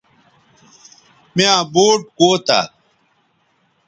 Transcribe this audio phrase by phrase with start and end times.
[1.35, 2.59] میاں بوٹ کوتہ